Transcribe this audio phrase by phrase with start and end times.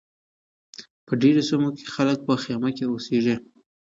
[1.05, 3.35] په ډېرو سیمو کې خلک په خیمه کې اوسیږي.